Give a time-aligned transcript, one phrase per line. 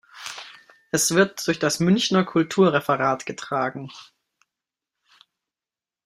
[0.89, 3.91] Es wird durch das Münchner Kulturreferat getragen.